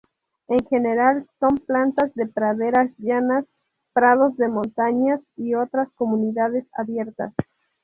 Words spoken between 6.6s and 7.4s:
abiertas.